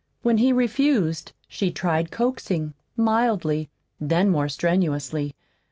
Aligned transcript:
When 0.23 0.39
he 0.39 0.51
refused 0.51 1.31
she 1.47 1.69
tried 1.69 2.09
coaxing, 2.09 2.73
mildly, 2.97 3.69
then 3.99 4.29
more 4.31 4.49
strenuously. 4.49 5.35